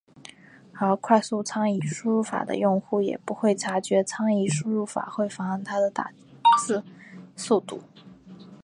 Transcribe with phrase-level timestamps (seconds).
[0.79, 6.09] 而快速仓颉输入法的用户也不会察觉仓颉输入法会妨碍他的打
[6.57, 6.83] 字
[7.35, 7.83] 速度。